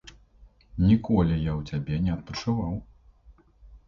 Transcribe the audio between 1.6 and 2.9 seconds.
цябе не адпачываў.